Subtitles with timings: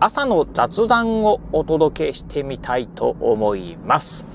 [0.00, 4.26] 朝の雑談をお届けしてみたいと思います。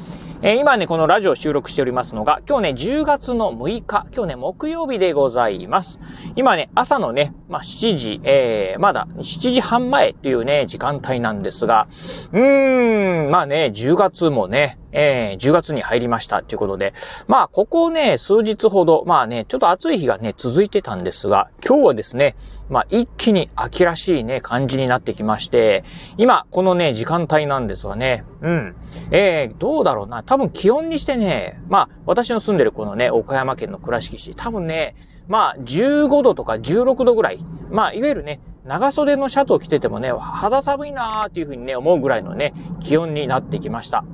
[0.41, 6.01] えー、今ね、このラジオを収録しておりますのが、今日ね、10月の6日、今日ね、木曜日でございます。
[6.35, 11.87] 今ね、朝のね、まあ、7時、えー、まだ7時半前っていうね、時間帯なんですが、
[12.33, 16.93] うーん、まあね、10月もね、えー、10月に入りましたっていうことで、
[17.27, 22.35] まあ、ここね、数日ほど、まあね、ちょっと暑い日がね、続いてたんですが、今日はですね、
[22.69, 25.83] まあ、一気に秋らしいね、感じになってきまして、
[26.17, 28.75] 今、このね、時間帯なんですがね、うん。
[29.11, 34.95] えー、どうだろうな、多分気温にしてね、まあ、私の住んでるこのね、岡山県の倉敷市、多分ね、
[35.27, 44.05] まあ、15度とか16度ぐらい、まあ、いわゆるね、長袖のシャツを着ててもね、肌寒いなーっていうふうにね、思うぐらいのね、気温になってきました。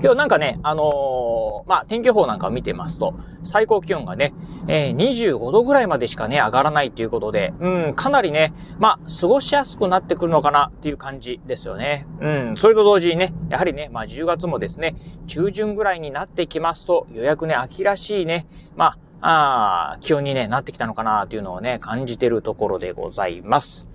[0.00, 4.32] 今日なんかね、あのー、まあ、天気予報なんかを見てますと、最高気温がね、
[4.68, 12.06] えー、25度ぐらいまでしかね、上がらないということで、うん、かなりね、まあ、過ごしやすくなってくるのかなっていう感じですよね。
[12.20, 23.86] うん、それと同時にね、やはりね、まあ、10月もですね、中旬ぐらいになってきますと、予約ね、秋らしいね、まあ、あ気温にね、なってきたのかなというのをね、感じてるところでございます。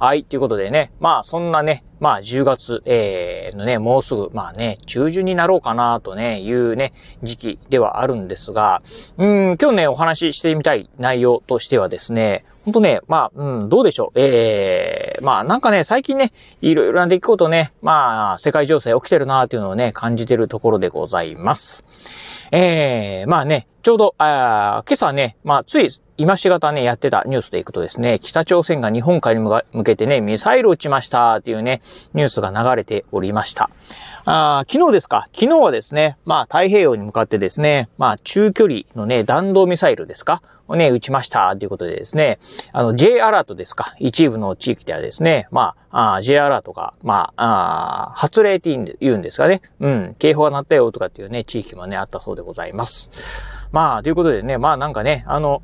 [0.00, 6.92] はい、ということでね、まあそんなね、まあ10月、えー、のね、もうすぐ、まあね、中旬になろうかなとね、いうね、
[7.24, 8.80] 時期ではあるんですが、
[9.16, 14.20] うん、今日ね、お話ししてみたい内容としてはですね、ほんとね、まあ、うん、どうでしょう。
[14.20, 16.32] ええー、まあなんかね、最近ね、
[16.62, 21.82] いろいろな出来事ね、まあ、世界情勢起きてるなっていうのをね、感じてるところでございます。
[22.52, 31.80] ええー、まあね、ちょうど、あ今朝ね、まあ、つい今しがたね、やってたニュースでいくとですね、北朝鮮が日本海に向けてね、ミサイルを撃ちましたっていうね、
[32.12, 33.70] ニュースが流れておりました。
[34.24, 35.28] あ昨日ですか？
[35.32, 40.42] 昨日はですね、まあ太平洋に向かってですね、まあ中距離のね、弾道ミサイルですか？
[40.66, 42.40] をね、撃ちましたということでですね、
[42.72, 43.94] あの J アラートですか？
[44.00, 49.62] 一部の地域ではですね、まあ、あ J アラートが、まあ、あ発令って言うんですかね？
[49.78, 53.08] うん、警報が鳴ったよとかっていうね、地域もね、あったそうでございます。
[53.70, 55.62] まあ、ということでね、まあなんかね、あの、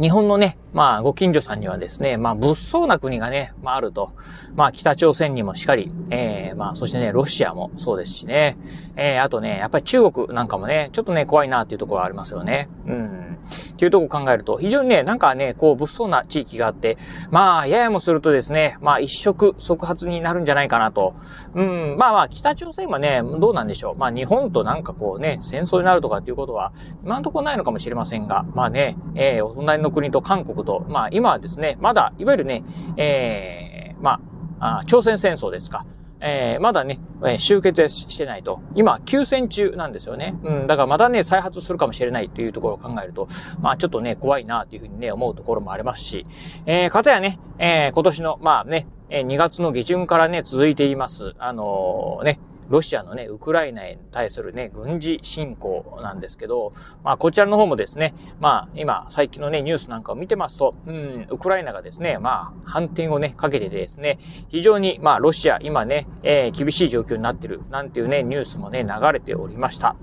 [0.00, 4.12] 日本のね、まあ、ご近所さんにはですね、まあ、物騒な国がね、まあ、あると。
[4.54, 8.56] まあ、北朝鮮にもしっかり、ええー、まあ、そしてね、ロシアもそうですしね。
[8.94, 12.68] ええー、あとね、やっぱり中国なんかもね、ちょっとね、怖いなっていうところはありますよね。
[12.86, 13.38] うん。
[13.72, 16.98] っていうとこを考えると、非常にね、なんかね、こう、物騒な地域があって、
[17.30, 21.14] まあ、ややもするとですね、まあ、一触即発になるんじゃないかなと。
[21.54, 23.98] うん、まあまあ、北朝鮮はね、どうなんでしょう。
[23.98, 26.72] まあ、日本となんかこうね、戦争になるとかっていうことは、
[27.04, 32.64] 今んところないのかもしれませんが、まあね、ええー、お隣の国と韓国と、まあ、今はですね、まだ、いわゆるね、
[32.96, 34.20] えー、ま
[34.60, 35.86] あ、朝鮮戦争ですか。
[36.20, 38.60] えー、まだね、えー、終結してないと。
[38.74, 40.34] 今、休戦中なんですよね。
[40.42, 43.28] うん、だからまだね、再発するかもしれないというところを考えると、
[43.60, 46.26] まあちょっとね、怖いなというふうにね、思うところもありますし、
[46.66, 64.18] えー、かたやね、えー、今年の、まあね、え2月の下旬からね、続いています、あのー、ね、ロシアのね、ウクライナへ対するね、軍事侵攻なんですけど、まあ、こちらの方もですね、まあ、今、最近のね、ニュースなんかを見てますと、うん、ウクライナがですね、まあ、反転をね、かけてですね、
[64.48, 69.96] 非常に、まあ、ロシア、今ね、えー、厳しい状況になってる、なんていうね、ニュースもね、流れておりました。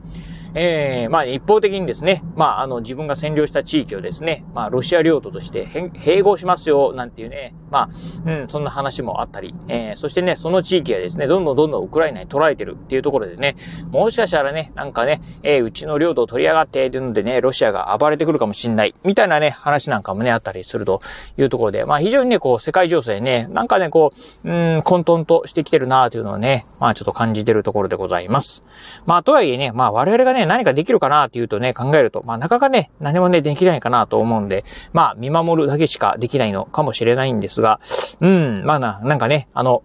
[0.58, 7.90] えー、まあ一方的にですね、まああの自分が占領した地域をですね、まあロシア領土として併合しますよ、なんていうね、ま
[8.26, 13.56] あ、うん、そんな話もあったり、えー、そしてね、その地域はですね、どんどんどんどんウクライナに取られてるっていうところでね、
[13.92, 21.02] もしかしたらね、なんかね、えー、うちの領土を取り上がってっていうのでね、ロシアが暴れてくるかもしんない、みたいなね、話なんかもね、あったりすると
[21.38, 24.12] いうところで、まあ非常にね、こう、世界情勢ね、なんかね、こ
[24.44, 28.64] う、うん、混沌としてきてるなというのをね、まあちょっと感じてるところでございます。
[29.06, 34.64] まあとはいえね、まあ我々がね、何かできるかなっていうとね、考えると、まあなかなかね、何もね、できないかなと思うんで、
[34.94, 37.80] まあ見守るだけしかできないのかもしれないんですが、
[38.22, 39.84] うん、まあな、なんかね、あの、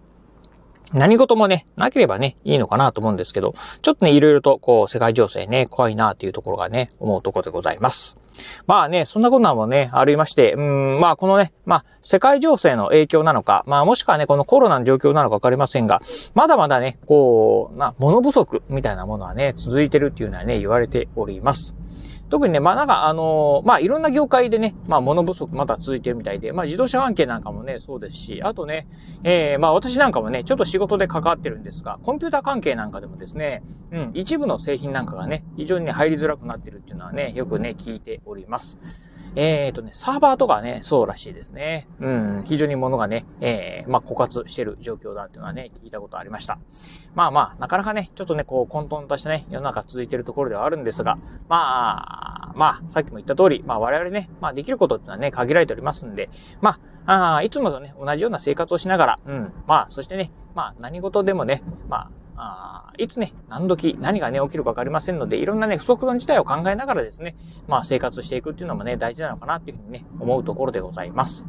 [0.93, 8.17] 何事もね、なければね、いいのかなと思うんですけど、ちょっとね、いろいろと、こう、世界情勢ね、怖いなっていうところがね、思うところでございます。
[8.67, 16.01] まあね、そんなことなもね、ありまして、うん、まあこのね、まあ、世界情勢の影響なのか、まあもしくはね、このコロナの状況なのかわかりませんが、
[16.33, 21.75] まだまだね、こう、まあ、物不足みたいなものはね、続いてるっていうのはね、言われております。
[22.31, 28.87] 特にね、まあなんかあのー、まあいろんな業界でね、まあ物不足まだ続いてるみたいで、まあ自動車関係なんかもね、そうですし、あとね、
[29.23, 38.77] えー、まあ私なんかもね、ちょっと仕事で関わってるんですが、コンピューター関係なんかでもですね、うん、一部の製品なんかがね、非常にね、入りづらくなってるっていうのはね、よくね、聞いております。
[39.35, 41.87] えっ、ー、とね、サーバーとかね、そうらしいですね。
[41.99, 46.59] うん、非常に物がね、えー、まあ、枯渇してる状況だっていうのはね、聞いたことありました。
[47.15, 51.17] まあまあ、なかなかね、ちょっとね、こう、混沌としたね、世の中続いてるところではあるんですが、
[51.47, 56.29] まあ、まあ、さっきも言った通り、まあ我々ね、まあできることっていうのはね、限られておりますんで、
[56.61, 62.11] まあ、あいつもとね、同じような生活をしながら、うん、まあ、そしてね、まあ何事でもね、まあ、
[62.43, 67.35] あいつね、何時、何がね、起きるか分かりませんので、いろんなね、不足の事態を考えながらですね、
[67.67, 71.45] まあ生活していくっていうのもね、大事なのかなっていうふうにね、思うところでございます。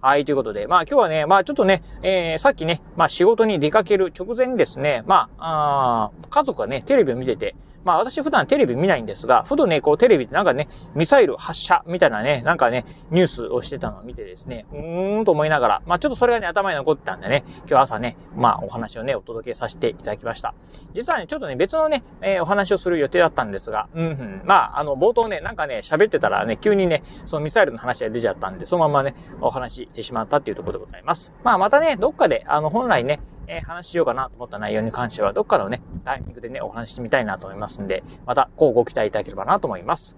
[0.00, 20.54] はい、ということで、まあ今日はね、まあちょっとね、えー、さっきね、まあ仕事に出かける直前にですね、まあ、あ家族がね、テレビを見てて、まあ私普段テレビ見ないんですが、ふとね、こうテレビってなんかね、ミサイル発射みたいなね、なんかね、ニュースをしてたのを見てですね、うーんと思いながら、まあちょっとそれがね、頭に残ってたんでね、今日朝ね、まあお話をね、お届けさせていただきました。
[20.94, 31.32] 実はね、ちょっとね、別のね、えー、お話をする予定だったんですが、うん、うん、まああの、冒頭ね、なんかね、喋ってたらね、急にね、そのミサイルの話が出ちゃったんで、そのままね、お話してしまったっていうところでございます。
[31.42, 33.20] まあまたね、どっかで、あの、本来ね、
[33.52, 40.16] えー、話しようかなと思った内容に関しては、どっかのね、タイミングでね、お話ししてみたいなと思いますんで、また、こうご期待いただければなと思います。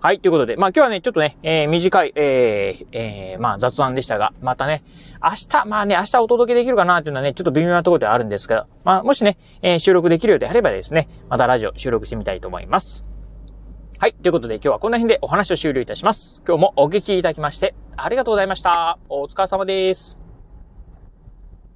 [0.00, 4.84] はい、ということで、まあ今日はね、ちょっとね、えー、短い、えー、えー、まあ雑談でしたが、またね、
[5.20, 13.02] 明日、まあね、明日お届けできるかなというのはね、ちょっと微妙なところではあるんですが、まあもしね、えー、収録できるようであればですね、またラジオ収録してみたいと思います。
[13.98, 14.14] はい。
[14.14, 16.42] ということで今日はこの辺でお話を終了いたします。
[16.46, 19.00] 今日もお聞きいただきましてありがとうございました。
[19.08, 20.27] お疲れ様です。